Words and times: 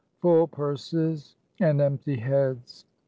full 0.19 0.47
purses 0.47 1.35
and 1.59 1.79
empty 1.79 2.15
heads! 2.17 2.87